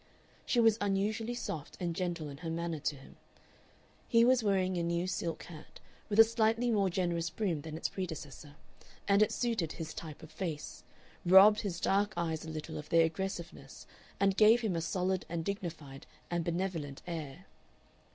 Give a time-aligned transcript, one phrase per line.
[0.47, 3.17] She was unusually soft and gentle in her manner to him.
[4.07, 7.87] He was wearing a new silk hat, with a slightly more generous brim than its
[7.87, 8.55] predecessor,
[9.07, 10.83] and it suited his type of face,
[11.23, 13.85] robbed his dark eyes a little of their aggressiveness
[14.19, 17.45] and gave him a solid and dignified and benevolent air.